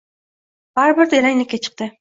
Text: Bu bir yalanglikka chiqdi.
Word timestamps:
Bu 0.79 0.85
bir 1.11 1.15
yalanglikka 1.19 1.63
chiqdi. 1.69 1.89